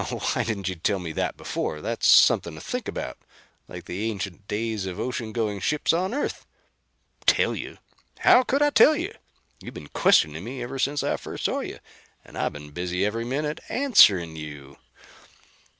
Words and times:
"Now 0.01 0.07
why 0.17 0.43
didn't 0.43 0.67
you 0.67 0.73
tell 0.73 0.97
me 0.97 1.11
that 1.11 1.37
before? 1.37 1.79
That's 1.79 2.07
something 2.07 2.55
to 2.55 2.59
think 2.59 2.87
about. 2.87 3.19
Like 3.67 3.85
the 3.85 4.09
ancient 4.09 4.47
days 4.47 4.87
of 4.87 4.99
ocean 4.99 5.31
going 5.31 5.59
ships 5.59 5.93
on 5.93 6.11
Earth." 6.11 6.47
"Tell 7.27 7.53
you? 7.55 7.77
How 8.21 8.41
could 8.41 8.63
I 8.63 8.71
tell 8.71 8.95
you? 8.95 9.13
You've 9.61 9.75
been 9.75 9.89
questioning 9.89 10.43
me 10.43 10.63
ever 10.63 10.79
since 10.79 11.03
I 11.03 11.17
first 11.17 11.43
saw 11.45 11.59
you 11.59 11.77
and 12.25 12.35
I've 12.35 12.53
been 12.53 12.71
busy 12.71 13.05
every 13.05 13.25
minute 13.25 13.59
answering 13.69 14.35
you." 14.35 14.77